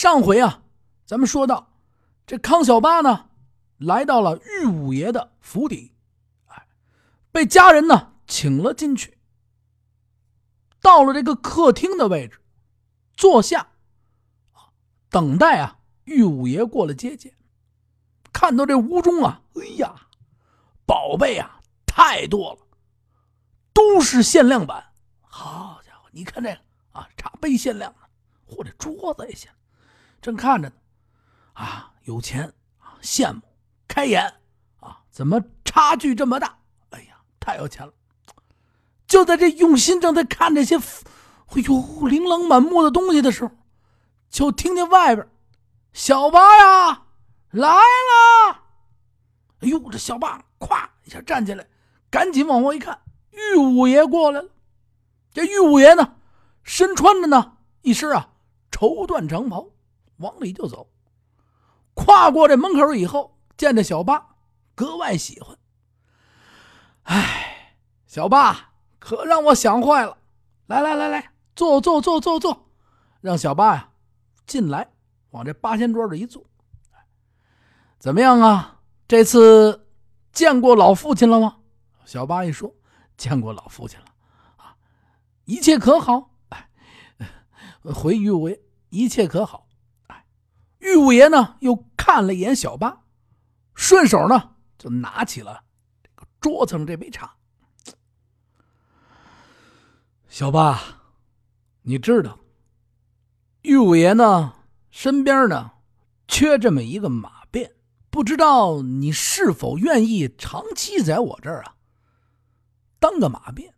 [0.00, 0.62] 上回啊，
[1.04, 1.74] 咱们说到
[2.26, 3.28] 这康小八呢，
[3.76, 5.92] 来到了玉五爷的府邸，
[6.46, 6.66] 哎，
[7.30, 9.18] 被家人呢请了进去。
[10.80, 12.40] 到了这个客厅的位置，
[13.12, 13.72] 坐下，
[15.10, 17.34] 等待啊玉五爷过来接见。
[18.32, 19.94] 看到这屋中啊，哎呀，
[20.86, 22.60] 宝贝啊太多了，
[23.74, 24.82] 都是限量版。
[25.20, 26.58] 好家伙，你看这个
[26.92, 27.98] 啊，茶杯限量的，
[28.46, 29.59] 或者桌子也限量。
[30.20, 30.74] 正看着呢，
[31.54, 33.40] 啊，有钱啊，羡慕，
[33.88, 34.22] 开眼
[34.80, 36.58] 啊，怎么差距这么大？
[36.90, 37.92] 哎呀，太有钱了！
[39.06, 43.50] 就在这用心正在看这些，哎呦，琳琅满目的东西的时候，
[44.28, 45.26] 就听见外边，
[45.92, 47.06] 小八呀
[47.50, 48.62] 来了！
[49.60, 51.66] 哎呦，这小八咵一下站起来，
[52.10, 54.48] 赶紧往后一看，玉五爷过来了。
[55.32, 56.16] 这玉五爷呢，
[56.62, 58.30] 身穿着呢一身啊
[58.70, 59.66] 绸缎长袍。
[60.20, 60.88] 往里就走，
[61.94, 64.36] 跨过这门口以后，见着小八，
[64.74, 65.58] 格外喜欢。
[67.04, 67.74] 哎，
[68.06, 70.16] 小八可让我想坏了！
[70.66, 72.70] 来来来来，坐坐坐坐坐，
[73.20, 73.90] 让小八呀
[74.46, 74.92] 进来，
[75.30, 76.44] 往这八仙桌这一坐。
[77.98, 78.80] 怎么样啊？
[79.08, 79.88] 这次
[80.32, 81.56] 见过老父亲了吗？
[82.04, 82.72] 小八一说，
[83.16, 84.06] 见过老父亲了。
[84.56, 84.76] 啊，
[85.46, 86.30] 一切可好？
[86.50, 86.68] 哎，
[87.92, 89.66] 回玉为，一切可好？
[90.90, 93.02] 玉五爷呢，又看了一眼小八，
[93.74, 95.62] 顺手呢就拿起了
[96.02, 97.32] 这个桌子上这杯茶。
[100.28, 100.80] 小八，
[101.82, 102.38] 你知道，
[103.62, 104.54] 玉五爷呢
[104.90, 105.70] 身边呢
[106.26, 107.72] 缺这么一个马便，
[108.10, 111.74] 不知道你是否愿意长期在我这儿啊
[112.98, 113.72] 当个马便？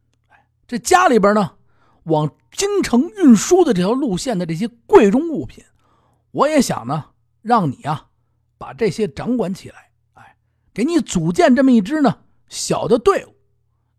[0.66, 1.56] 这家里边呢
[2.04, 5.62] 往京城运输的这条路线的这些贵重物品。
[6.32, 8.08] 我也想呢，让你啊，
[8.58, 10.36] 把这些掌管起来，哎，
[10.74, 13.36] 给你组建这么一支呢小的队伍，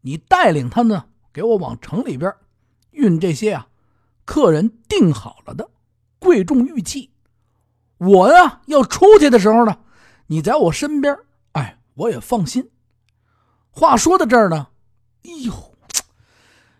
[0.02, 2.34] 你带领他呢，给我往城里边
[2.92, 3.68] 运这些啊，
[4.26, 5.70] 客人订好了的
[6.20, 7.12] 贵重玉器。
[7.98, 9.80] 我呢要出去的时候呢，
[10.28, 11.16] 你在我身边，
[11.54, 12.70] 哎，我也放心。
[13.70, 14.68] 话说到这儿呢，
[15.24, 15.76] 哎呦，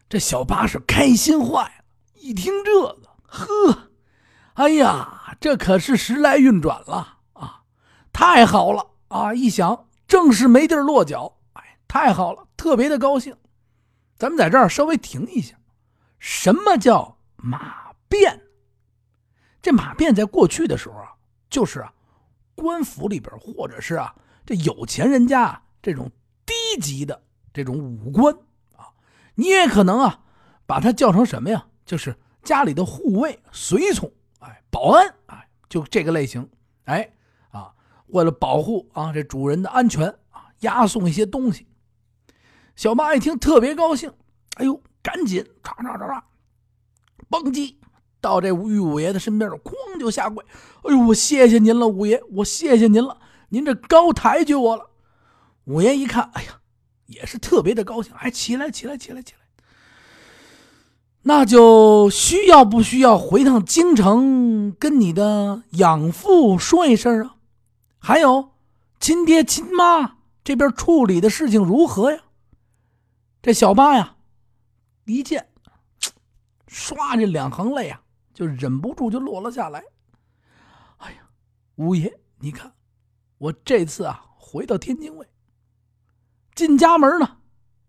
[0.10, 1.86] 这小八是开心坏了，
[2.16, 3.90] 一听这个，呵，
[4.54, 5.36] 哎呀！
[5.40, 7.64] 这可是时来运转了啊！
[8.14, 9.34] 太好了啊！
[9.34, 13.36] 一想正是没地儿落脚，哎，太好了，特别的高兴。
[14.16, 15.56] 咱们在这儿稍微停一下。
[16.20, 18.42] 什么叫马便？
[19.62, 21.14] 这马便在过去的时候啊，
[21.50, 21.92] 就是啊，
[22.56, 24.16] 官府里边或者是啊，
[24.46, 26.10] 这有钱人家啊，这种
[26.46, 28.34] 低级的这种武官
[28.78, 28.94] 啊，
[29.36, 30.22] 你也可能啊，
[30.66, 31.66] 把他叫成什么呀？
[31.86, 34.10] 就是家里的护卫、随从。
[34.44, 36.50] 哎，保安，哎，就这个类型，
[36.84, 37.14] 哎，
[37.52, 37.74] 啊，
[38.08, 41.68] 为了保护啊这主人的安全啊，押送一些东西。
[42.76, 44.12] 小八一听特别高兴，
[44.56, 46.22] 哎呦，赶紧唰唰唰唰，
[47.30, 47.76] 蹦叽
[48.20, 50.44] 到这玉五爷的身边了，哐就下跪，
[50.84, 54.90] 哎呦，我谢谢您了，五爷，我谢谢您了，您这高抬举我了。
[55.66, 56.60] 五爷一看，哎呀，
[57.06, 59.43] 也是特别的高兴，哎，起来，起来，起来，起来。
[61.26, 67.38] 那就需要不需要回趟京城跟你的养父说一声啊？
[67.98, 68.52] 还有，
[69.00, 72.24] 亲爹亲妈这边处理的事情如何呀？
[73.42, 74.18] 这小八呀，
[75.06, 75.48] 一见，
[76.68, 78.02] 唰，这两行泪啊，
[78.34, 79.82] 就忍不住就落了下来。
[80.98, 81.30] 哎呀，
[81.76, 82.74] 五爷，你看，
[83.38, 85.26] 我这次啊回到天津卫，
[86.54, 87.38] 进家门呢，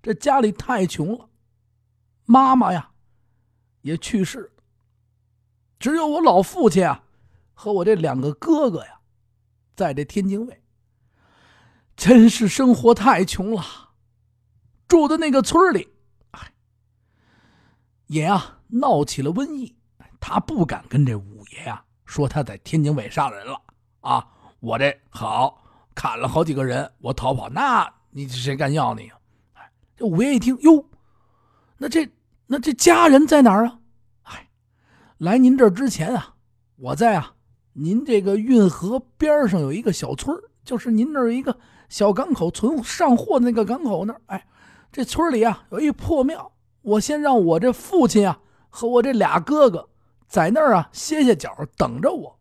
[0.01, 1.29] 这家里太穷了，
[2.27, 2.93] 妈妈呀。
[3.85, 4.51] 也去世，
[5.79, 7.05] 只有我老父亲啊，
[7.53, 8.99] 和我这两个哥哥呀，
[9.77, 10.63] 在这天津卫。
[11.95, 13.63] 真是生活太穷了，
[14.89, 15.87] 住的那个村里，
[16.31, 16.55] 哎，
[18.07, 19.77] 也啊闹起了瘟疫。
[20.19, 23.61] 他不敢跟这五爷呀说他在天津卫杀人了
[24.01, 24.27] 啊！
[24.61, 25.63] 我这好
[25.95, 29.19] 砍了好几个人，我逃跑，那你谁敢要你啊？
[29.95, 30.89] 这五爷一听，哟，
[31.77, 32.09] 那这。
[32.47, 33.81] 那这家人在哪儿啊？
[35.25, 36.35] 来您这之前啊，
[36.77, 37.33] 我在啊，
[37.73, 40.37] 您这个运河边上有一个小村
[40.67, 41.57] 就是您那儿一个
[41.89, 44.21] 小港口存上货的那个港口那儿。
[44.27, 44.47] 哎，
[44.93, 48.39] 这村里啊有一破庙，我先让我这父亲啊
[48.69, 49.89] 和我这俩哥哥
[50.29, 52.39] 在那儿啊歇歇脚，等着我。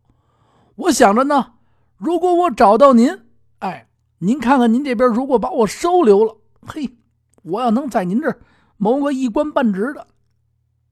[0.74, 1.54] 我想着呢，
[1.96, 3.18] 如果我找到您，
[3.60, 3.88] 哎，
[4.18, 6.98] 您看看您这边如果把我收留了，嘿，
[7.44, 8.38] 我要能在您这。
[8.76, 10.06] 谋个一官半职的，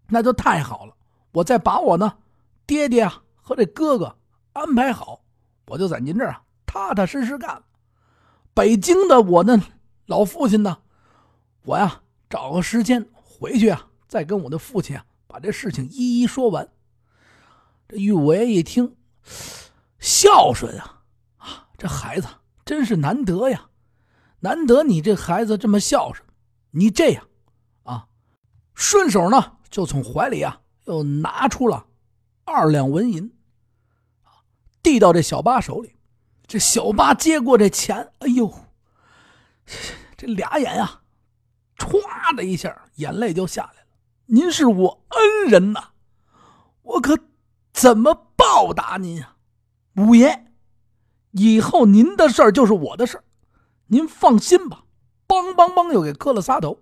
[0.08, 0.94] 那就太好了。
[1.32, 2.18] 我再把我呢，
[2.66, 4.16] 爹爹啊和这哥哥
[4.52, 5.22] 安排好，
[5.66, 7.62] 我就在您这儿啊踏踏实实干。
[8.54, 9.60] 北京的我那
[10.06, 10.78] 老父亲呢，
[11.64, 16.68] 我呀找个时间回去啊，再跟我的父亲啊把这事情一一说完。
[17.88, 18.96] 这玉五爷一听，
[19.98, 21.02] 孝顺啊
[21.38, 22.28] 啊，这孩子
[22.64, 23.68] 真是难得呀，
[24.40, 26.26] 难得你这孩子这么孝顺。
[26.72, 27.28] 你这样
[27.82, 28.06] 啊，
[28.74, 31.86] 顺手呢就从怀里啊又拿出了
[32.44, 33.32] 二两纹银，
[34.82, 35.96] 递到这小八手里。
[36.46, 38.52] 这小八接过这钱，哎呦，
[40.16, 41.02] 这俩眼啊，
[41.78, 43.88] 歘的一下，眼泪就下来了。
[44.26, 45.90] 您是我恩人呐，
[46.82, 47.18] 我可
[47.72, 49.36] 怎么报答您呀？
[49.96, 50.46] 五爷，
[51.30, 53.24] 以后您的事儿就是我的事儿，
[53.86, 54.84] 您放心吧。
[55.26, 56.78] 梆梆梆，又给磕了仨头。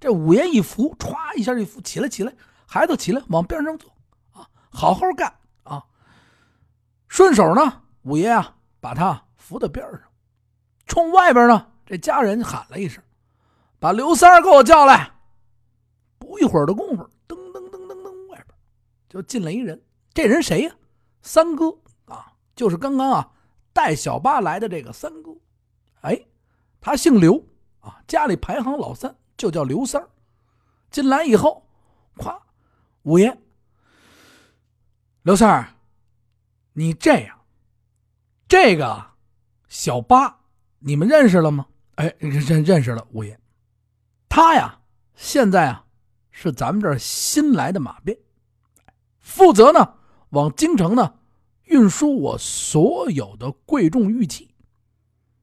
[0.00, 2.34] 这五爷一扶，歘一下一扶，起来起来，
[2.66, 3.90] 孩子起来，往边上坐
[4.32, 5.32] 啊，好好干
[5.62, 5.84] 啊。
[7.08, 8.56] 顺手呢，五爷啊。
[8.82, 10.00] 把他扶到边上，
[10.86, 13.00] 冲外边呢，这家人喊了一声
[13.78, 15.08] ：“把刘三儿给我叫来。”
[16.18, 18.46] 不一会儿的功夫，噔噔噔噔噔，外边
[19.08, 19.80] 就进来一人。
[20.12, 20.74] 这人谁呀？
[21.22, 21.72] 三哥
[22.06, 23.30] 啊，就是刚刚啊
[23.72, 25.30] 带小八来的这个三哥。
[26.00, 26.20] 哎，
[26.80, 27.40] 他姓刘
[27.78, 30.10] 啊，家里排行老三，就叫刘三儿。
[30.90, 31.64] 进来以后，
[32.16, 32.36] 咵，
[33.02, 33.36] 五爷，
[35.22, 35.68] 刘三儿，
[36.72, 37.38] 你这样。
[38.46, 39.04] 这个
[39.66, 40.40] 小八，
[40.78, 41.66] 你们认识了吗？
[41.96, 43.38] 哎，认认识了，五爷。
[44.28, 44.80] 他呀，
[45.14, 45.84] 现在啊，
[46.30, 48.16] 是咱们这儿新来的马鞭，
[49.20, 49.94] 负责呢
[50.30, 51.14] 往京城呢
[51.64, 54.54] 运输我所有的贵重玉器，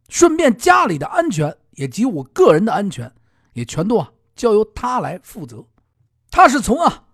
[0.07, 3.13] 顺便家里的安全也及我个人的安全，
[3.53, 5.65] 也全都啊交由他来负责。
[6.31, 7.08] 他是从啊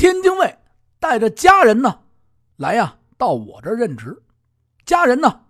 [0.00, 0.56] 天津卫
[0.98, 2.00] 带着家人呢
[2.56, 4.22] 来呀到我这任职。
[4.86, 5.42] 家人呢，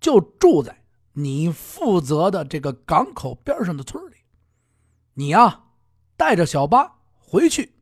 [0.00, 0.74] 就住在
[1.12, 4.14] 你负责的这个港口边上的村里。
[5.12, 5.64] 你呀，
[6.16, 7.74] 带着小八回去，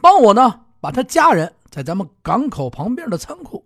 [0.00, 3.62] 帮我呢把他家人在咱们港口旁边的仓库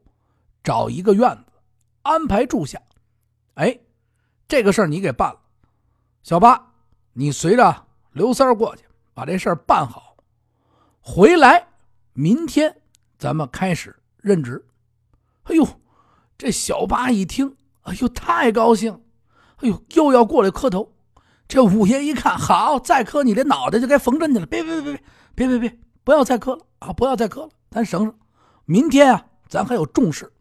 [0.64, 1.52] 找一个院子
[2.02, 2.82] 安排住下。
[3.54, 3.78] 哎，
[4.48, 5.40] 这个事儿你给办了。
[6.24, 6.72] 小八，
[7.12, 8.82] 你随着刘三过去
[9.14, 10.11] 把这事儿办好，
[11.04, 11.66] 回来
[12.12, 12.80] 明天
[13.18, 14.64] 咱们开始任职。
[15.42, 15.66] 哎呦！
[16.38, 19.00] 这小八一听，哎呦，太高兴！
[19.56, 20.92] 哎呦，又要过来磕头。
[21.48, 24.46] 这五爷一看，好，再磕你这脑袋就该缝针去了。
[24.46, 25.02] 别别别别
[25.34, 26.92] 别别别，不要再磕了啊！
[26.92, 28.14] 不要再磕了，咱省省。
[28.64, 30.32] 明天啊，咱还有重事。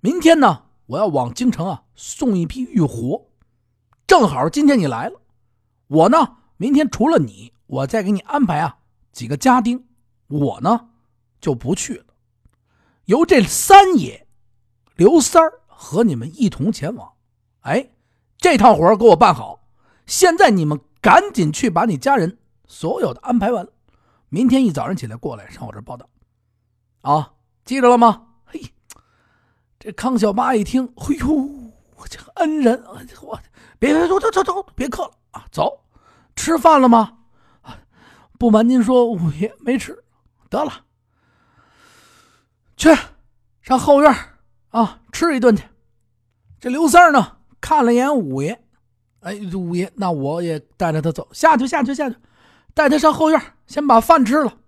[0.00, 3.26] 明天呢，我要往京城啊送一批玉活。
[4.06, 5.20] 正好今天你来了，
[5.88, 8.78] 我呢，明天除了你，我再给你安排啊
[9.12, 9.86] 几个家丁。
[10.28, 10.88] 我呢
[11.40, 12.06] 就不去了，
[13.04, 14.26] 由这三爷。
[14.96, 17.12] 刘三儿和你们一同前往，
[17.60, 17.90] 哎，
[18.38, 19.68] 这套活给我办好。
[20.06, 23.66] 现在你们赶紧去把你家人所有的安排完，
[24.28, 26.08] 明天一早上起来过来上我这报道。
[27.00, 28.28] 啊，记着了吗？
[28.44, 28.62] 嘿，
[29.78, 31.34] 这康小八一听，哎呦，
[31.96, 32.84] 我这恩人，
[33.22, 33.40] 我
[33.78, 35.84] 别别走走走走，别客了啊，走，
[36.36, 37.18] 吃饭了吗？
[38.42, 40.02] 不瞒您说，五爷没吃，
[40.50, 40.84] 得了，
[42.76, 42.88] 去
[43.60, 44.12] 上后院。
[44.70, 45.62] 啊，吃一顿去。
[46.58, 48.60] 这刘三呢，看了一眼五爷，
[49.20, 52.16] 哎，五爷，那我也带着他走，下去，下去，下去，
[52.74, 54.58] 带他上后院，先把饭吃了。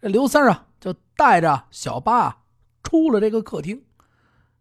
[0.00, 2.38] 这刘三啊，就带着小八啊
[2.82, 3.84] 出了这个客厅。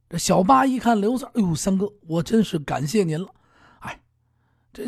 [0.10, 3.34] 这小八一看刘三，哎呦，三哥，我真是感谢您了。
[3.80, 4.02] 哎，
[4.74, 4.84] 这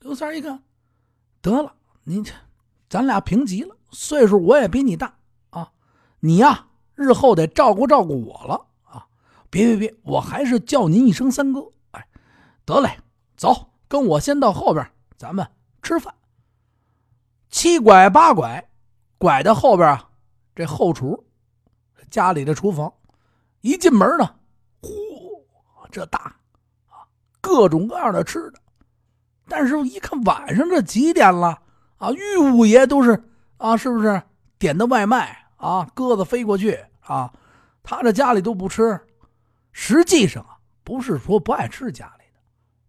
[0.00, 0.62] 刘三一看，
[1.42, 2.32] 得了，您这，
[2.92, 5.14] 咱俩平级了，岁数我也比你大
[5.48, 5.72] 啊，
[6.20, 9.06] 你呀，日后得照顾照顾我了啊。
[9.48, 9.96] 别别别！
[10.02, 11.66] 我还是叫您一声三哥。
[11.92, 12.06] 哎，
[12.66, 12.98] 得嘞，
[13.34, 15.46] 走，跟我先到后边，咱们
[15.80, 16.14] 吃饭。
[17.48, 18.62] 七拐八拐，
[19.16, 20.10] 拐到后边啊，
[20.54, 21.24] 这后厨，
[22.10, 22.92] 家里的厨房，
[23.62, 24.34] 一进门呢，
[24.82, 24.92] 呼，
[25.90, 26.36] 这大
[26.90, 27.08] 啊，
[27.40, 28.60] 各种各样的吃的。
[29.48, 31.61] 但是，一看晚上这几点了
[32.02, 33.22] 啊，玉五爷都是
[33.58, 34.20] 啊，是不是
[34.58, 35.88] 点的外卖啊？
[35.94, 37.32] 鸽子飞过去啊，
[37.84, 39.00] 他这家里都不吃。
[39.70, 42.40] 实际上啊，不是说不爱吃家里的，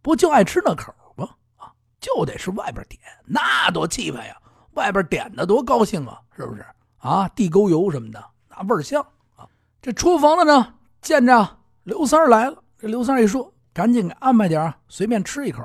[0.01, 1.29] 不就爱吃那口吗？
[1.58, 4.36] 啊，就得是外边点，那多气派呀！
[4.72, 6.65] 外边点的多高兴啊，是不是？
[6.98, 9.00] 啊，地沟油什么的，那味儿香
[9.36, 9.46] 啊！
[9.79, 15.63] 这厨房的呢，见着刘三来了，这刘三一说，赶紧给安排点随便吃一口。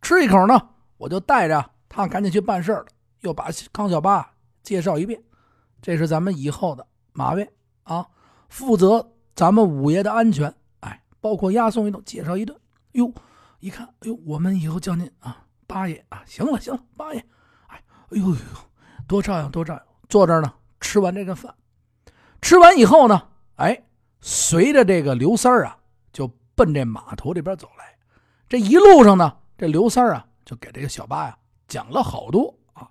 [0.00, 2.86] 吃一口呢，我就带着他赶紧去办事了。
[3.20, 5.20] 又把康小八介绍一遍，
[5.80, 7.50] 这是咱们以后的马位
[7.82, 8.06] 啊。
[8.48, 10.54] 负责咱们五爷的安全。
[10.80, 12.56] 哎，包括押送一顿，介绍一顿。
[12.92, 13.12] 哟，
[13.58, 16.22] 一看，哎呦，我们以后叫您啊，八爷啊。
[16.26, 17.20] 行了，行了，八爷。
[17.66, 18.36] 哎，哎呦呦，
[19.08, 19.80] 多照应，多照应。
[20.08, 21.52] 坐这儿呢，吃完这个饭，
[22.40, 23.82] 吃完以后呢，哎，
[24.20, 25.76] 随着这个刘三儿啊，
[26.12, 27.98] 就奔这码头这边走来。
[28.48, 31.36] 这一路上呢，这刘三儿啊，就给这个小八呀
[31.68, 32.88] 讲了好多啊，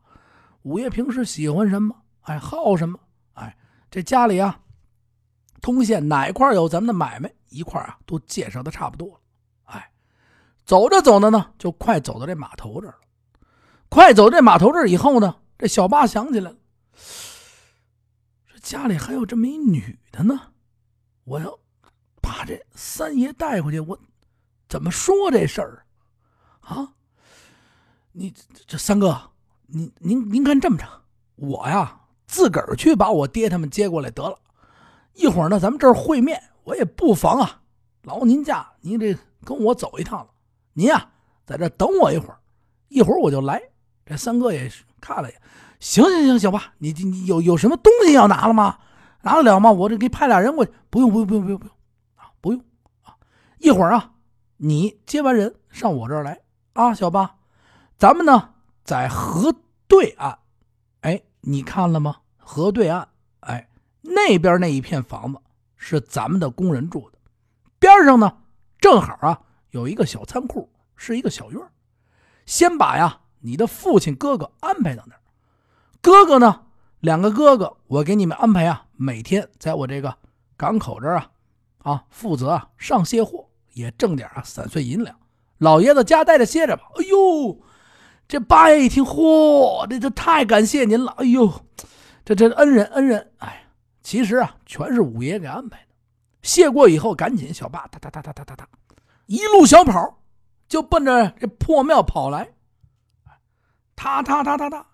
[0.63, 2.99] 五爷平时喜欢什么，哎，好什么，
[3.33, 3.57] 哎，
[3.89, 4.59] 这家里啊，
[5.61, 9.19] 通县哪块有咱们的买卖，一块啊都介绍的差不多了。
[9.65, 9.91] 哎，
[10.65, 12.99] 走着走着呢，就快走到这码头这儿了。
[13.87, 16.57] 快走这码头这儿以后呢，这小八想起来了。
[18.61, 20.53] 家里还有这么一女的呢，
[21.23, 21.59] 我要
[22.19, 23.97] 把这三爷带回去，我
[24.67, 25.85] 怎么说这事儿
[26.61, 26.94] 啊？
[28.17, 28.33] 你
[28.65, 29.19] 这三哥，
[29.67, 30.85] 您您您看这么着，
[31.35, 34.39] 我呀自个儿去把我爹他们接过来得了。
[35.15, 37.61] 一会儿呢，咱们这儿会面，我也不妨啊，
[38.03, 40.27] 劳您驾，您这跟我走一趟了。
[40.71, 41.09] 您呀，
[41.45, 42.39] 在这等我一会儿，
[42.87, 43.61] 一会儿我就来。
[44.05, 45.41] 这三哥也看了眼。
[45.81, 48.77] 行行行，小八，你你有有什么东西要拿了吗？
[49.23, 49.69] 拿得了吗？
[49.71, 50.71] 我这给派俩人过去。
[50.89, 51.75] 不用不用不用不用不用
[52.15, 52.63] 啊，不用
[53.03, 53.13] 啊。
[53.57, 54.13] 一会儿啊，
[54.55, 56.39] 你接完人上我这儿来
[56.73, 57.35] 啊，小八，
[57.97, 59.53] 咱们呢在河
[59.87, 60.37] 对岸，
[61.01, 62.17] 哎，你看了吗？
[62.37, 63.07] 河对岸，
[63.41, 63.69] 哎，
[64.01, 65.39] 那边那一片房子
[65.77, 67.17] 是咱们的工人住的，
[67.79, 68.37] 边上呢
[68.79, 71.61] 正好啊有一个小仓库，是一个小院
[72.45, 75.21] 先把呀你的父亲哥哥安排到那儿。
[76.01, 76.61] 哥哥呢？
[76.99, 80.17] 两个哥哥，我给你们安排啊，每天在我这个
[80.57, 81.31] 港口这儿啊，
[81.79, 85.15] 啊，负责啊上卸货，也挣点啊散碎银两。
[85.59, 86.83] 老爷子家待着歇着吧。
[86.95, 87.59] 哎呦，
[88.27, 91.11] 这八爷一听，嚯，这这太感谢您了。
[91.17, 91.51] 哎呦，
[92.23, 93.61] 这这恩人恩人，哎呀，
[94.01, 95.95] 其实啊，全是五爷给安排的。
[96.41, 98.67] 谢过以后，赶紧小八哒哒哒哒哒哒哒，
[99.27, 100.21] 一路小跑
[100.67, 102.49] 就奔着这破庙跑来。
[103.95, 104.85] 踏踏踏踏踏。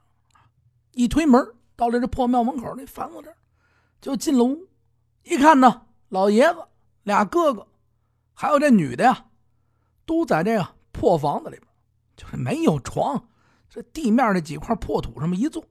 [0.92, 1.42] 一推门，
[1.76, 3.36] 到了这破庙门口那房子这儿，
[4.02, 4.68] 就进了屋。
[5.24, 6.60] 一看呢，老爷子
[7.04, 7.66] 俩哥哥，
[8.34, 9.26] 还有这女的呀，
[10.06, 11.71] 都在这个破房子里边，
[12.22, 13.28] 就是没有床，
[13.68, 15.66] 这地面那几块破土上面一坐。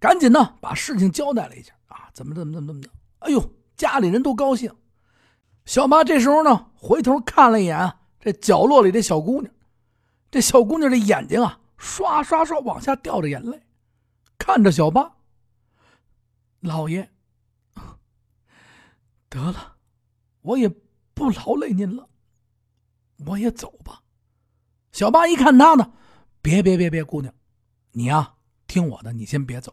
[0.00, 2.88] 赶紧呢，把事情交代了一下啊，怎么怎么怎么怎么的。
[3.18, 4.74] 哎呦，家里人都高兴。
[5.66, 9.52] 小八这时候呢，回头看了一眼这角落里的小姑娘，
[10.30, 13.62] 这小姑娘的眼睛啊，刷刷刷往下掉着眼泪。
[14.38, 15.16] 看着小八，
[16.60, 17.10] 老爷，
[19.28, 19.76] 得了，
[20.40, 20.70] 我也
[21.12, 22.08] 不劳累您了，
[23.26, 24.00] 我也走吧。
[24.98, 25.92] 小八一看他呢，
[26.42, 27.32] 别别别别，姑娘，
[27.92, 28.34] 你呀
[28.66, 29.72] 听我的，你先别走，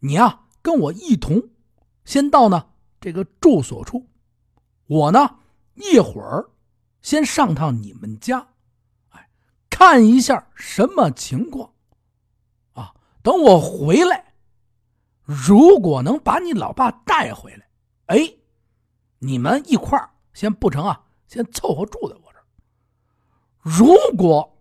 [0.00, 1.42] 你呀跟我一同，
[2.04, 2.68] 先到呢
[3.00, 4.06] 这个住所处，
[4.88, 5.38] 我呢
[5.72, 6.50] 一会儿
[7.00, 8.46] 先上趟你们家，
[9.08, 9.30] 哎，
[9.70, 11.72] 看一下什么情况
[12.74, 12.92] 啊。
[13.22, 14.34] 等我回来，
[15.22, 17.66] 如果能把你老爸带回来，
[18.08, 18.36] 哎，
[19.18, 22.25] 你们一块儿先不成啊，先凑合住在我。
[23.68, 24.56] 如果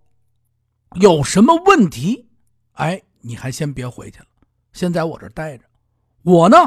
[0.99, 2.27] 有什么问题，
[2.71, 4.25] 哎，你还先别回去了，
[4.73, 5.65] 先在我这待着。
[6.23, 6.57] 我呢，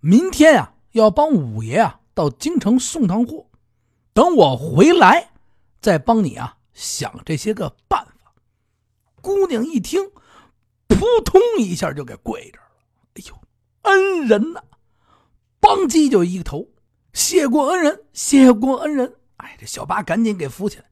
[0.00, 3.46] 明天呀要帮五爷啊到京城送趟货，
[4.12, 5.30] 等我回来
[5.80, 8.34] 再帮你啊想这些个办法。
[9.22, 10.10] 姑娘一听。
[10.88, 12.66] 扑通一下就给跪这了，
[13.14, 13.34] 哎呦，
[13.82, 14.62] 恩人呐！
[15.60, 16.68] 邦基就一个头，
[17.12, 19.16] 谢过恩人，谢过恩人。
[19.36, 20.84] 哎，这小八赶紧给扶起来，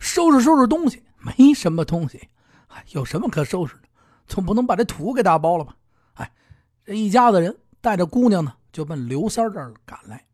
[0.00, 2.28] 收拾收拾东西，没什么东西，
[2.66, 3.82] 哎，有什么可收拾的？
[4.26, 5.76] 总不能把这土给打包了吧？
[6.14, 6.32] 哎，
[6.84, 10.26] 这一家子人带着姑娘呢，就奔刘三这儿赶来。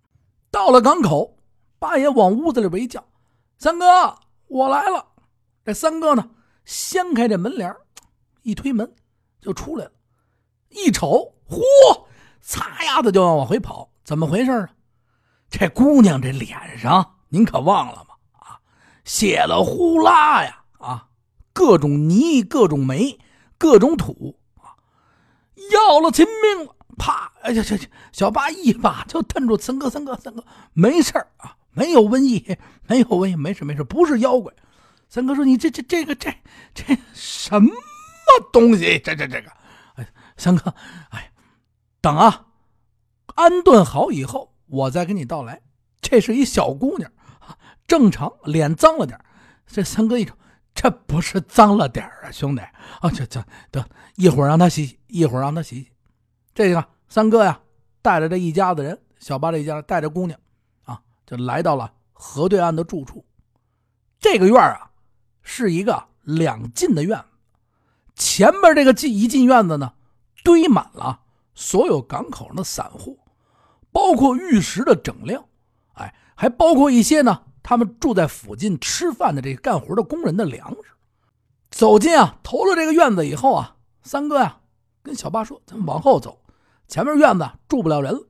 [0.50, 1.36] 到了港口，
[1.78, 3.04] 八爷往屋子里边一叫
[3.58, 5.04] ：“三哥，我来了。”
[5.64, 6.30] 这三哥呢，
[6.64, 7.74] 掀开这门帘
[8.42, 8.90] 一推门。
[9.38, 9.92] 就出来了，
[10.70, 11.60] 一瞅，嚯，
[12.40, 14.70] 擦丫子就要往回跑，怎么回事啊？
[15.48, 18.15] 这姑娘这脸上，您可忘了吗？
[19.06, 21.08] 血了呼啦呀，啊，
[21.54, 23.18] 各种泥，各种煤，
[23.56, 24.76] 各种土啊，
[25.72, 26.76] 要了亲命了！
[26.98, 30.44] 啪，哎呀，这这小八一把就蹬住三哥，三哥，三哥，
[30.74, 34.52] 没事啊，没有瘟疫，没有瘟疫，没事没事，不是妖怪。
[35.08, 36.30] 三哥说：“你这这这个这
[36.74, 36.84] 这
[37.14, 37.70] 什么？”
[38.26, 38.98] 什么东西？
[38.98, 39.48] 这这这个，
[39.94, 40.74] 哎，三哥，
[41.10, 41.30] 哎，
[42.00, 42.46] 等啊，
[43.36, 45.62] 安顿好以后，我再给你道来。
[46.00, 47.08] 这是一小姑娘，
[47.86, 49.18] 正常，脸脏了点
[49.66, 50.34] 这三哥一瞅，
[50.74, 52.62] 这不是脏了点啊，兄弟
[53.00, 53.84] 啊，这这得
[54.16, 55.90] 一会儿让他洗洗，一会儿让他洗洗。
[56.54, 57.60] 这个三哥呀，
[58.02, 60.38] 带着这一家子人小八这一家带着姑娘，
[60.84, 63.24] 啊，就来到了河对岸的住处。
[64.18, 64.90] 这个院啊，
[65.42, 67.22] 是一个两进的院。
[68.14, 69.92] 前边这个进一进院子呢，
[70.42, 71.20] 堆满了
[71.54, 73.14] 所有港口上的散货，
[73.92, 75.46] 包括玉石的整料，
[75.94, 80.92] 哎，还包括一些呢，他们住在附近吃饭的这干活的工人的粮食。
[81.68, 84.60] 走进啊，投了这个院子以后啊，三哥呀，
[85.02, 86.40] 跟小八说：“咱们往后走，
[86.86, 88.24] 前面院子住不了人了。”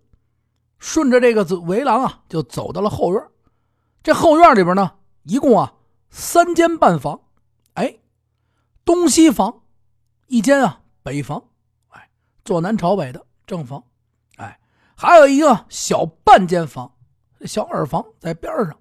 [0.80, 3.22] 顺着这个围廊啊，就走到了后院。
[4.02, 4.90] 这后院里边呢，
[5.24, 5.74] 一共啊
[6.08, 7.20] 三间半房，
[7.74, 7.98] 哎，
[8.86, 9.64] 东西房。
[10.28, 11.44] 一间啊，北房，
[11.90, 12.08] 哎，
[12.42, 13.84] 坐南朝北的正房，
[14.38, 14.58] 哎，
[14.96, 16.90] 还有一个小半间房，
[17.42, 18.76] 小二房在边上，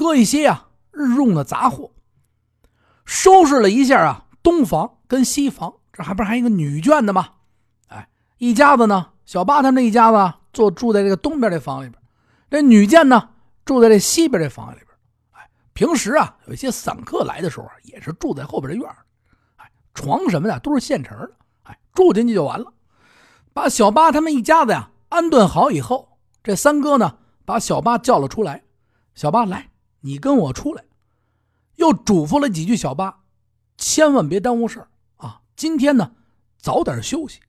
[0.00, 1.90] 搁一些啊日用的杂货。
[3.04, 7.34] 收拾了一下啊，东房跟西房，这还不是还有一个女眷的吗？
[7.88, 12.02] 哎，一家子呢，小八他那一家子坐住在这个东边这房里边，
[12.48, 13.28] 这女眷呢
[13.66, 14.86] 住在这西边这房里边。
[15.32, 18.90] 哎，平时啊，有一些散客来的时候啊也是住在后边这院
[19.92, 21.32] 床什么的都是现成的，
[21.64, 22.72] 哎，住进去就完了。
[23.52, 28.62] 把小八他们一家子呀安顿好以后，这三哥呢把小八叫了出来。
[29.14, 29.68] 小八来，
[30.00, 30.84] 你跟我出来。
[31.76, 33.22] 又嘱咐了几句小八，
[33.78, 35.40] 千万别耽误事啊！
[35.56, 36.12] 今天呢
[36.58, 37.40] 早点休息，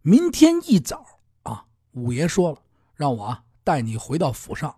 [0.00, 1.04] 明天一早
[1.42, 2.62] 啊，五爷说了，
[2.94, 4.74] 让我啊带你回到府上，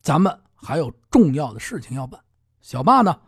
[0.00, 2.22] 咱们还有重要的事情要办。
[2.60, 3.20] 小八呢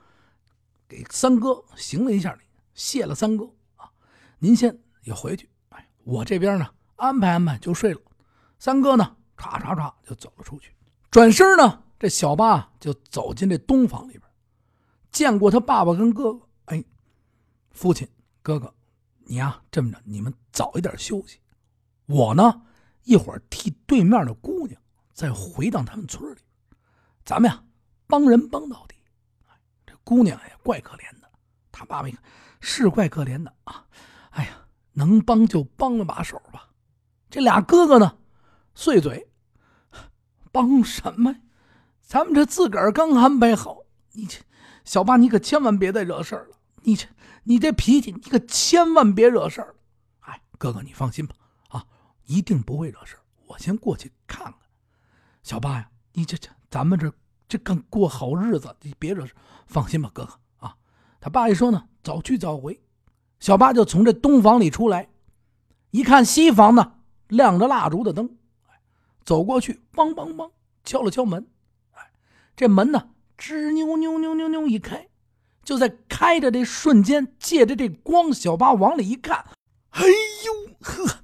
[0.86, 2.42] 给三哥行了一下礼。
[2.74, 3.90] 谢了三哥啊，
[4.38, 5.50] 您先也回去。
[5.70, 8.00] 哎，我这边呢安排安排就睡了。
[8.60, 10.72] 三哥呢，唰唰唰就走了出去。
[11.10, 14.22] 转身呢，这小八就走进这东房里边，
[15.10, 16.48] 见过他爸爸跟哥哥。
[16.66, 16.84] 哎，
[17.70, 18.08] 父亲
[18.42, 18.72] 哥哥，
[19.24, 21.40] 你呀这么着，你们早一点休息。
[22.06, 22.62] 我呢
[23.02, 24.80] 一会儿替对面的姑娘
[25.12, 26.38] 再回到他们村里，
[27.24, 27.64] 咱们呀
[28.06, 28.94] 帮人帮到底。
[29.84, 31.28] 这姑娘也怪可怜的，
[31.72, 32.22] 他爸爸一看。
[32.60, 33.86] 是怪可怜的啊！
[34.30, 36.70] 哎呀，能帮就帮了把手吧。
[37.30, 38.18] 这俩哥哥呢，
[38.74, 39.30] 碎嘴，
[40.50, 41.36] 帮什么？
[42.08, 43.84] 咱们这自个儿刚安排好。
[44.12, 44.38] 你这
[44.82, 46.56] 小八，你可千万别再惹事儿了。
[46.82, 47.06] 你这
[47.44, 49.74] 你这脾气，你可千万别惹事儿。
[50.20, 51.34] 哎，哥哥，你放心吧，
[51.68, 51.84] 啊，
[52.24, 53.20] 一定不会惹事儿。
[53.46, 54.54] 我先过去看看。
[55.42, 57.12] 小八呀，你这这咱们这
[57.46, 59.34] 这刚过好日子，你别惹事。
[59.66, 60.32] 放心吧，哥哥
[60.66, 60.74] 啊。
[61.20, 61.86] 他爸一说呢。
[62.02, 62.80] 早去早回，
[63.38, 65.10] 小八就从这东房里出来，
[65.90, 66.94] 一看西房呢
[67.26, 68.38] 亮着蜡烛的灯，
[69.26, 70.50] 走过去，梆梆梆
[70.84, 71.46] 敲了敲门，
[72.58, 75.06] 这门呢吱扭扭扭扭扭一开，
[75.62, 79.44] 就在开着这瞬间，借着这光，小八往里一看，
[79.90, 81.20] 哎呦呵，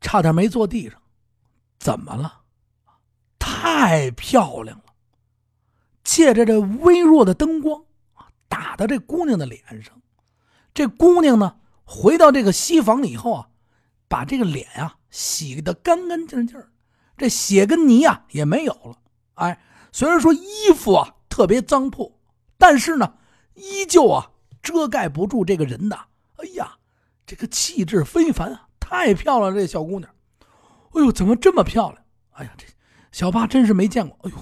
[0.00, 1.02] 差点没坐地上，
[1.80, 2.42] 怎么了？
[3.40, 4.84] 太漂亮了，
[6.04, 7.82] 借着这微弱的灯光。
[8.48, 10.00] 打到这姑娘的脸上，
[10.72, 13.48] 这姑娘呢，回到这个西房以后啊，
[14.06, 16.64] 把这个脸啊洗得干干净净，
[17.16, 18.96] 这血跟泥啊也没有了。
[19.34, 19.60] 哎，
[19.96, 22.20] 虽然说衣服啊特别脏破，
[22.58, 23.14] 但是呢，
[23.54, 24.30] 依旧啊
[24.60, 25.96] 遮盖不住这个人的。
[26.36, 26.76] 哎呀，
[27.24, 29.54] 这个气质非凡啊，太漂亮！
[29.54, 30.14] 这小姑娘，
[30.92, 32.04] 哎呦，怎么这么漂亮？
[32.32, 32.66] 哎呀，这
[33.10, 34.18] 小八真是没见过。
[34.24, 34.36] 哎呦，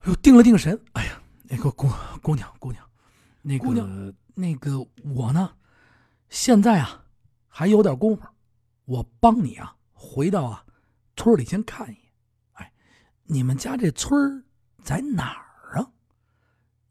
[0.00, 1.22] 哎呦，定了定神，哎呀。
[1.44, 1.88] 那个姑
[2.20, 2.84] 姑娘，姑娘，
[3.40, 5.52] 那个那个我呢，
[6.28, 7.04] 现在啊
[7.46, 8.22] 还有点功夫，
[8.84, 10.64] 我帮你啊回到啊
[11.14, 12.07] 村里先看一眼。
[13.30, 14.44] 你们家这村
[14.82, 15.92] 在哪儿啊？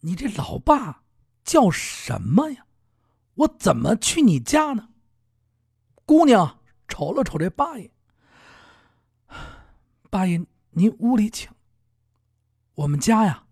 [0.02, 1.04] 你这老爸
[1.44, 2.66] 叫什么呀？
[3.34, 4.90] 我怎么去你家呢？
[6.06, 7.92] 姑娘瞅了瞅这八爷，
[10.10, 11.52] 八爷您屋里请。
[12.76, 13.44] 我们家呀。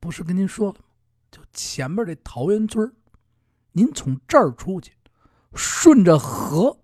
[0.00, 0.84] 不是跟您说了吗？
[1.28, 2.94] 就前面这桃园村
[3.72, 4.92] 您从这儿出去，
[5.54, 6.78] 顺着河，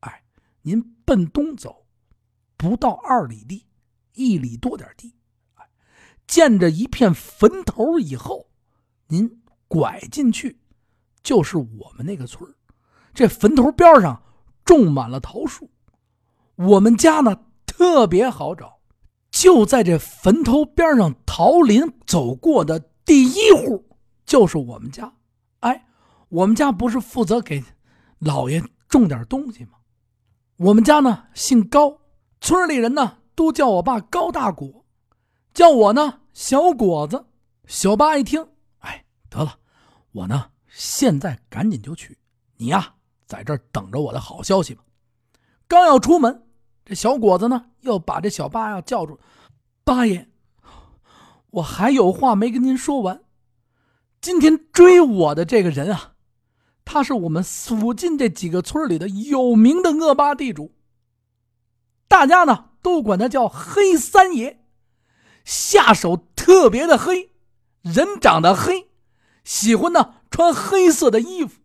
[0.00, 0.24] 哎，
[0.62, 1.86] 您奔东走，
[2.56, 3.66] 不到二里地，
[4.16, 5.14] 一里多点地，
[5.54, 5.64] 哎，
[6.26, 8.48] 见着一片坟头以后，
[9.06, 10.58] 您拐进去，
[11.22, 12.52] 就是我们那个村
[13.14, 14.20] 这坟头边上
[14.64, 15.70] 种满了桃树，
[16.56, 18.80] 我们家呢特别好找。
[19.30, 23.86] 就在这坟头边上，桃林走过的第一户
[24.24, 25.12] 就是我们家。
[25.60, 25.86] 哎，
[26.30, 27.62] 我们家不是负责给
[28.18, 29.72] 老爷种点东西吗？
[30.56, 32.00] 我们家呢姓高，
[32.40, 34.84] 村里人呢都叫我爸高大果，
[35.54, 37.24] 叫我呢小果子。
[37.66, 39.58] 小八一听，哎，得了，
[40.12, 42.16] 我呢现在赶紧就去，
[42.56, 42.94] 你呀
[43.26, 44.82] 在这儿等着我的好消息吧。
[45.68, 46.46] 刚要出门，
[46.84, 49.18] 这小果子呢，又把这小八呀叫住
[49.82, 50.28] ：“八爷，
[51.50, 53.20] 我还有话没跟您说完。
[54.20, 56.14] 今天追我的这个人啊，
[56.84, 60.72] 他是我们附近这几个村里的有名的恶霸地主。
[62.06, 64.60] 大家呢都管他叫黑三爷，
[65.44, 67.32] 下手特别的黑，
[67.82, 68.90] 人长得黑，
[69.42, 71.58] 喜欢呢穿黑色的衣服。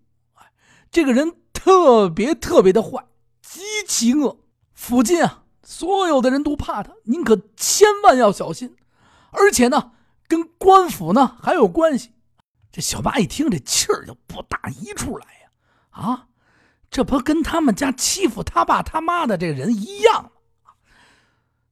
[0.90, 3.06] 这个人特别特别的坏，
[3.40, 4.40] 极其恶。”
[4.74, 8.76] 附近啊，所有的人都怕他，您可千万要小心。
[9.30, 9.92] 而且呢，
[10.28, 12.14] 跟官府呢还有关系。
[12.72, 15.52] 这小八一听，这气儿就不打一处来呀！
[15.92, 16.28] 啊，
[16.90, 20.32] 这不跟他们家欺负他爸他妈的这个人一样吗？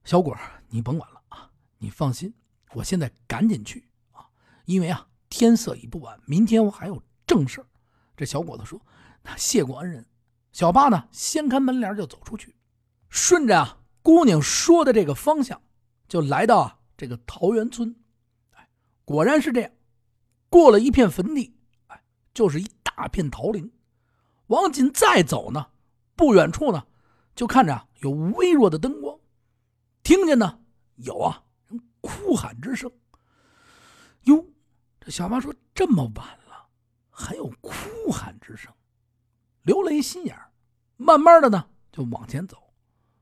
[0.09, 0.35] 小果，
[0.69, 2.33] 你甭管了啊，你放心，
[2.73, 4.25] 我现在赶紧去啊，
[4.65, 7.63] 因为啊，天色已不晚，明天我还有正事
[8.17, 8.81] 这小伙子说
[9.21, 10.03] ：“那谢过恩人。”
[10.51, 12.55] 小八呢，掀开门帘就走出去。
[13.09, 15.61] 顺着啊姑娘说的这个方向，
[16.07, 17.95] 就来到啊这个桃源村。
[18.55, 18.67] 哎，
[19.05, 19.71] 果然是这样。
[20.49, 22.01] 过了一片坟地，哎，
[22.33, 23.71] 就是一大片桃林。
[24.47, 25.67] 往紧再走呢，
[26.15, 26.87] 不远处呢，
[27.35, 29.08] 就看着有微弱的灯光，
[30.09, 30.59] 听见呢
[30.95, 32.91] 有啊人哭喊之声。
[34.23, 34.43] 哟，
[34.99, 36.67] 这小八说：“这么晚了，
[37.11, 37.71] 还有哭
[38.11, 38.73] 喊之声。”
[39.61, 40.35] 留了一心眼
[40.97, 42.57] 慢慢的呢就往前走。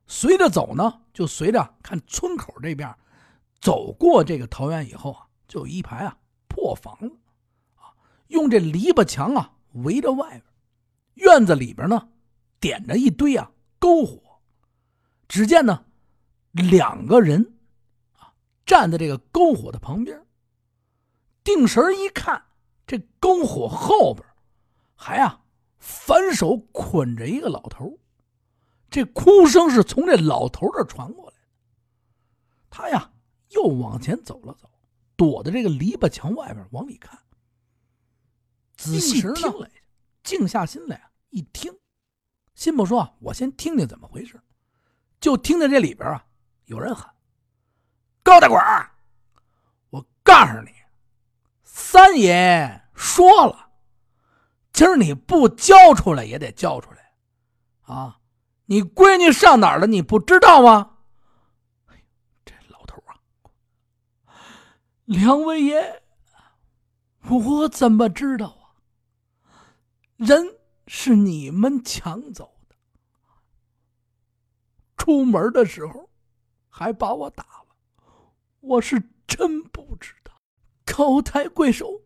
[0.06, 2.96] 随着走呢，就随着看村口这边，
[3.60, 7.20] 走过这个桃园以后啊，就有一排啊破房子，
[7.76, 7.92] 啊，
[8.28, 10.44] 用这篱笆墙啊围着外边，
[11.16, 12.08] 院子里边呢
[12.62, 14.40] 点着一堆啊篝火。
[15.28, 15.84] 只见呢
[16.58, 17.58] 两个人
[18.14, 18.34] 啊
[18.66, 20.26] 站在这个篝火的旁边，
[21.44, 22.46] 定神一看，
[22.86, 24.28] 这篝火后边
[24.96, 25.44] 还啊
[25.78, 28.00] 反手捆着一个老头。
[28.90, 31.48] 这哭声是从这老头这传过来的。
[32.70, 33.12] 他呀，
[33.50, 34.70] 又往前走了走，
[35.16, 37.20] 躲在这个篱笆墙外边往里看。
[38.76, 39.70] 仔细听了，
[40.24, 41.74] 静下心来啊，一听，
[42.56, 44.40] 心不说，我先听听怎么回事。
[45.20, 46.27] 就听见这里边啊，
[46.68, 47.14] 有人喊
[48.24, 48.92] ：“高大管
[49.90, 50.72] 我告诉你，
[51.64, 53.72] 三爷说了，
[54.72, 57.12] 今儿你不交出来也得交出来，
[57.82, 58.20] 啊！”
[58.70, 59.88] 你闺女上哪儿了？
[59.88, 60.98] 你不知道吗？
[62.44, 63.16] 这老头啊！
[65.06, 66.04] 两位爷，
[67.30, 68.76] 我怎么知道啊？
[70.18, 72.76] 人是你们抢走的，
[74.98, 76.10] 出门的时候
[76.78, 77.76] 还把我打了，
[78.60, 80.32] 我是真不知道。
[80.86, 82.04] 高抬贵手，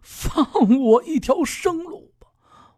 [0.00, 0.50] 放
[0.80, 2.28] 我一条生路吧！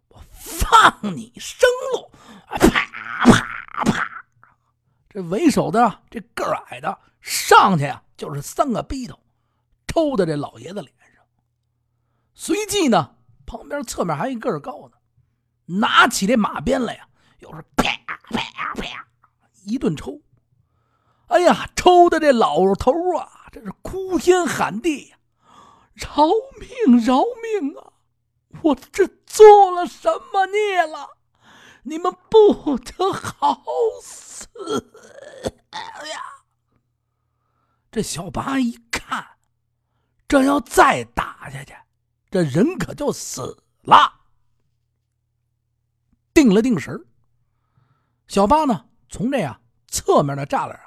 [0.08, 2.10] 我放你生路！
[2.48, 3.24] 啪！
[3.26, 4.24] 啪啪！
[5.08, 9.16] 这为首的这个矮的上去呀，就是三个逼头，
[9.86, 11.24] 抽的这老爷子脸上。
[12.34, 14.98] 随即呢，旁边侧面还一个高的，
[15.66, 17.84] 拿起这马鞭来呀，又是啪
[18.30, 19.06] 啪啪
[19.62, 20.20] 一顿抽。
[21.28, 25.18] 哎呀，抽的这老头啊，这是哭天喊地呀！
[25.94, 27.92] 饶命，饶命啊！
[28.62, 31.10] 我这做了什么孽了？
[31.84, 33.62] 你们不得好
[34.02, 34.92] 死
[35.70, 36.20] 哎呀！
[37.90, 39.36] 这小八一看，
[40.26, 41.74] 这要再打下去，
[42.30, 44.20] 这人可就死了。
[46.32, 47.06] 定了定神
[48.26, 50.80] 小八呢，从这呀侧面的栅栏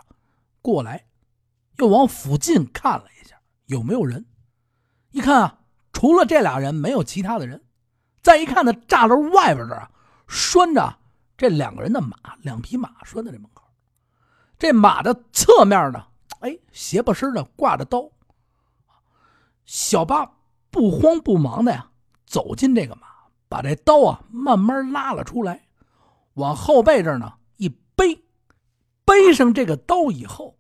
[0.68, 1.08] 过来，
[1.78, 4.26] 又往附近看了一下，有没有人？
[5.12, 5.60] 一看啊，
[5.94, 7.64] 除了这俩人，没有其他的人。
[8.22, 9.90] 再一看呢，栅栏外边这啊。
[10.28, 10.98] 拴着
[11.38, 13.64] 这两个人的马，两匹马拴在这门口。
[14.60, 16.06] 这马的侧面呢，
[16.42, 18.12] 哎，斜巴身的挂着刀。
[19.64, 20.30] 小八
[20.70, 21.92] 不慌不忙的呀，
[22.26, 23.08] 走进这个马，
[23.48, 25.70] 把这刀啊慢慢拉了出来，
[26.34, 28.26] 往后背这儿呢一背，
[29.06, 30.57] 背上这个刀以后，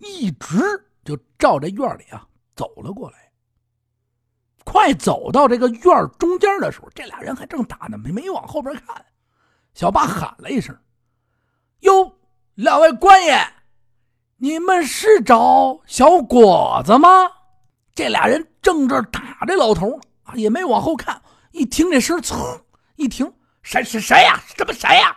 [0.00, 0.58] 一直
[1.04, 3.30] 就照这院里啊走了过来。
[4.64, 9.04] 快走到这个院中间的时候，这俩人还正打呢，没没往后边看。
[9.72, 10.76] 小八喊了一声
[11.80, 12.18] ：“哟，
[12.54, 13.38] 两位官爷，
[14.36, 17.08] 你们是找小果子吗？”
[17.94, 21.22] 这俩人正这打这老头啊，也没往后看。
[21.52, 22.60] 一听这声，噌，
[22.96, 23.32] 一听，
[23.62, 24.38] 谁是谁呀？
[24.54, 25.16] 这不谁呀？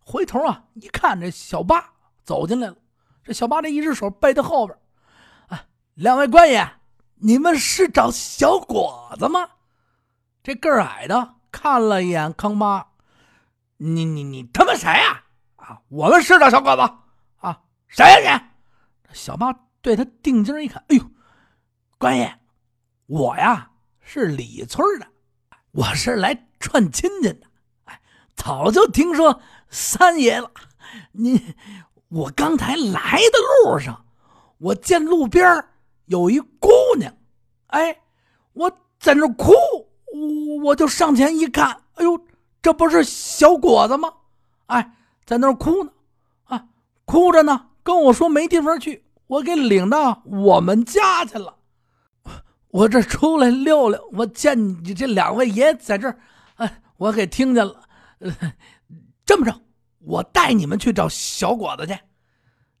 [0.00, 2.76] 回头啊，一看这小八走进来了。
[3.28, 4.78] 这小八这一只手背在后边，
[5.48, 6.66] 啊，两位官爷。
[7.16, 9.46] 你们是找小果子吗？
[10.42, 12.86] 这个矮的看了一眼康妈，
[13.76, 15.24] 你你你他妈谁呀？
[15.56, 16.80] 啊，我们是找，小果子
[17.40, 18.50] 啊，谁呀
[19.10, 19.14] 你？
[19.14, 21.04] 小八对他定睛一看，哎呦，
[21.98, 22.34] 官爷，
[23.04, 25.06] 我呀是李村的，
[25.72, 27.46] 我是来串亲戚的。
[27.84, 28.00] 哎，
[28.34, 30.50] 早就听说三爷了。
[31.12, 31.54] 您，
[32.08, 34.04] 我刚才来的路上，
[34.58, 35.64] 我见路边
[36.06, 37.12] 有一姑娘，
[37.68, 38.00] 哎，
[38.52, 39.52] 我在那哭，
[40.12, 42.20] 我我就上前一看，哎呦，
[42.60, 44.12] 这不是小果子吗？
[44.66, 44.94] 哎。
[45.28, 45.90] 在那哭呢，
[46.44, 46.68] 啊，
[47.04, 51.54] 哭着呢，跟我说没地方去，我给领到我们家去了。
[52.68, 56.18] 我这出来溜溜，我见你这两位爷在这儿，
[56.56, 57.82] 哎，我给听见了。
[59.26, 59.60] 这么着，
[59.98, 61.98] 我带你们去找小果子去。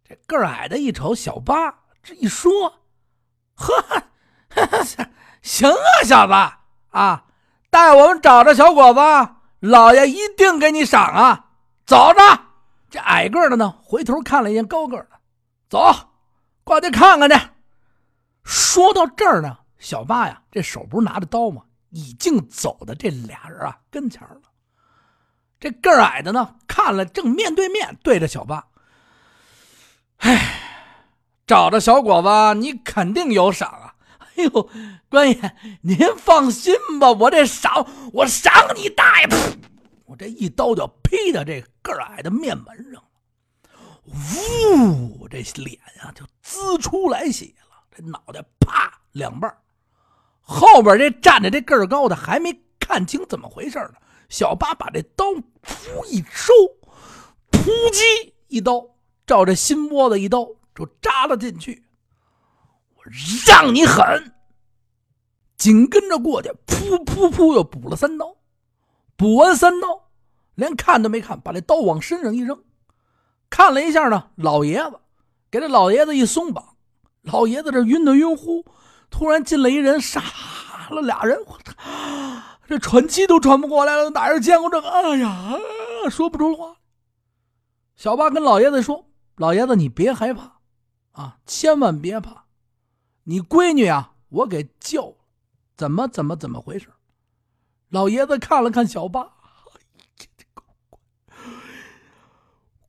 [0.04, 2.80] 这个矮的一瞅小八，这一说，
[3.54, 4.02] 呵，
[5.42, 6.32] 行啊，小子
[6.90, 7.24] 啊，
[7.70, 9.00] 带我们找着小果子，
[9.60, 11.50] 老爷一定给你赏啊。
[11.84, 12.20] 走着，
[12.90, 15.08] 这矮个的呢，回头看了一眼高个的，
[15.68, 16.10] 走，
[16.64, 17.36] 过去看看去。
[18.44, 21.62] 说到这儿呢，小八呀，这手不是拿着刀吗？
[21.90, 24.42] 已经走到这俩人啊跟前了。
[25.60, 28.66] 这个矮的呢，看了正面对面对着小八，
[30.18, 30.60] 哎，
[31.46, 33.94] 找着小伙子，你肯定有赏啊！
[34.18, 34.70] 哎呦，
[35.08, 39.28] 官爷您放心吧，我这赏我赏你大爷！
[40.04, 43.02] 我这一刀就劈到这个矮的面门上了，
[44.06, 49.52] 呜，这脸呀就滋出来血了，这脑袋啪两半
[50.40, 53.94] 后边这站着这个高的还没看清怎么回事呢，
[54.28, 55.24] 小八把这刀
[55.62, 56.52] 噗一收，
[57.50, 58.84] 扑叽一刀
[59.26, 61.84] 照这心窝子一刀就扎了进去。
[62.94, 63.02] 我
[63.46, 64.34] 让你狠！
[65.56, 68.36] 紧跟着过去，噗噗噗又补了三刀。
[69.16, 70.10] 补完三刀，
[70.54, 72.62] 连看都没看，把这刀往身上一扔，
[73.50, 75.00] 看了一下呢，老爷子
[75.50, 76.76] 给这老爷子一松绑，
[77.22, 78.64] 老爷子这晕的晕乎，
[79.10, 80.22] 突然进来一人，杀
[80.90, 81.72] 了俩人，我操，
[82.68, 84.90] 这喘气都喘不过来了，哪人见过这个？
[84.90, 85.58] 哎呀，
[86.10, 86.76] 说不出话。
[87.96, 90.60] 小八跟老爷子说：“老爷子，你别害怕
[91.12, 92.44] 啊，千万别怕，
[93.24, 95.16] 你闺女啊，我给救了，
[95.76, 96.88] 怎么怎么怎么回事？”
[97.88, 99.32] 老爷子看了看小八，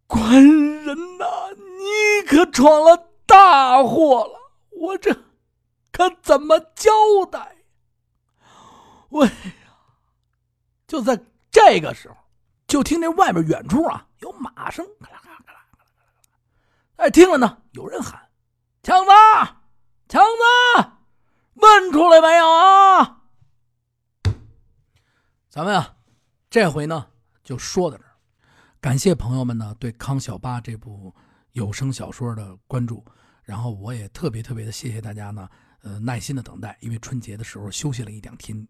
[0.05, 4.51] 官人呐，你可闯了大祸了！
[4.71, 5.23] 我这
[5.91, 6.91] 可怎么交
[7.31, 7.55] 代？
[9.11, 9.29] 喂！
[10.89, 11.17] 就在
[11.51, 12.15] 这个时候，
[12.65, 17.05] 就听见外面远处啊有马声，咔啦咔啦咔啦咔啦咔啦！
[17.05, 18.19] 哎，听了呢，有人喊
[18.81, 19.11] ：“强子，
[20.07, 20.89] 强子，
[21.53, 23.21] 问出来没有啊？”
[25.47, 25.95] 咱们啊，
[26.49, 27.05] 这回呢
[27.43, 28.09] 就说到这儿。
[28.81, 31.13] 感谢朋友们呢对《康小八》这部
[31.51, 33.05] 有声小说的关注，
[33.43, 35.47] 然后我也特别特别的谢谢大家呢，
[35.83, 38.67] 呃，耐心的等待，因为春节的时候休息了一两天。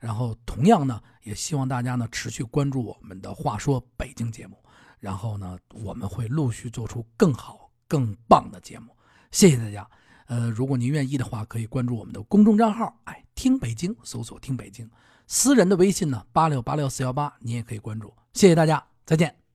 [0.00, 4.56] 然后同样呢，也希望大家呢持续关注我们的《话说北京》节目，
[5.00, 8.96] 然后呢，我们会陆续做出更好、更棒的节目。
[9.30, 9.88] 谢谢大家。
[10.26, 14.88] 呃，如果您愿意的话，可以关注我们的公众账号，哎，听北京，搜索听北京。
[15.26, 18.12] 私人的微信呢，八六八六四幺八，你也可以关注。
[18.34, 19.47] 谢谢大家，再见。